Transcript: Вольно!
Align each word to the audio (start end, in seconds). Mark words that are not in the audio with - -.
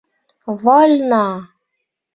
Вольно! 0.61 1.23